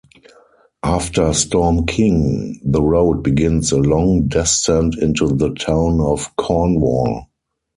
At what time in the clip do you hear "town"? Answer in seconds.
5.53-6.01